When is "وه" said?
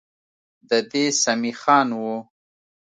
2.01-2.15